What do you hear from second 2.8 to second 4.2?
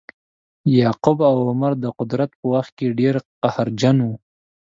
ډیر قهرجن وه.